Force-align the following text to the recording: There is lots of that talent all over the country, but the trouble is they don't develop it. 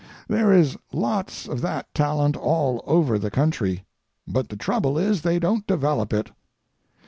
There 0.27 0.51
is 0.51 0.77
lots 0.91 1.47
of 1.47 1.61
that 1.61 1.93
talent 1.93 2.35
all 2.35 2.83
over 2.87 3.19
the 3.19 3.29
country, 3.29 3.85
but 4.27 4.49
the 4.49 4.57
trouble 4.57 4.97
is 4.97 5.21
they 5.21 5.37
don't 5.37 5.67
develop 5.67 6.11
it. 6.11 6.31